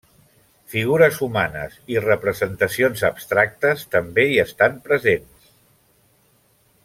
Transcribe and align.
Figures 0.75 1.19
humanes 1.25 1.75
i 1.95 1.99
representacions 2.05 3.03
abstractes 3.11 3.85
també 3.97 4.25
hi 4.31 4.41
estan 4.45 4.79
presents. 4.89 5.53